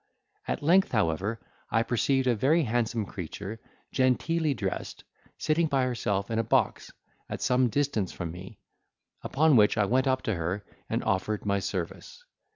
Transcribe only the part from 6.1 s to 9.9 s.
in a box, at some distance from me; upon which I